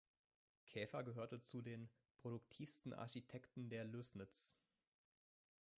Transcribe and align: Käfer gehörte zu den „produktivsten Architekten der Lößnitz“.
Käfer 0.65 1.03
gehörte 1.03 1.43
zu 1.43 1.61
den 1.61 1.87
„produktivsten 2.23 2.91
Architekten 2.91 3.69
der 3.69 3.85
Lößnitz“. 3.85 4.55